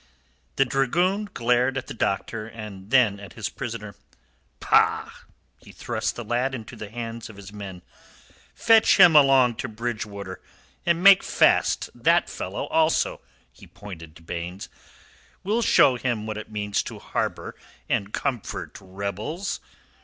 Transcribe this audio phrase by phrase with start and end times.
[0.55, 3.93] The dragoon glared at the doctor and then at his prisoner.
[4.59, 5.11] "Pah!"
[5.59, 7.83] He thrust the lad into the hands of his men.
[8.55, 10.41] "Fetch him along to Bridgewater.
[10.87, 14.69] And make fast that fellow also," he pointed to Baynes.
[15.43, 17.53] "We'll show him what it means to harbour
[17.87, 19.59] and comfort rebels."